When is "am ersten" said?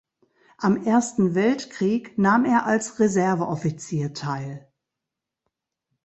0.57-1.35